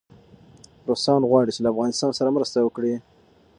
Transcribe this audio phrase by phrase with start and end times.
[0.87, 2.93] روسان غواړي چي له افغانستان سره مرسته وکړي.